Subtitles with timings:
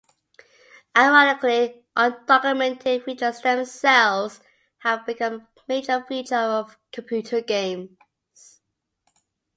[0.97, 4.39] Ironically, undocumented features themselves
[4.79, 7.99] have become a major feature of computer games.